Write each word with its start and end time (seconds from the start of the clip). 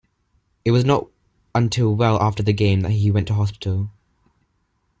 It 0.65 0.71
was 0.71 0.83
not 0.83 1.09
until 1.53 1.95
well 1.95 2.19
after 2.19 2.41
the 2.41 2.53
game 2.53 2.81
that 2.81 2.89
he 2.89 3.11
went 3.11 3.27
to 3.27 3.35
hospital. 3.35 3.91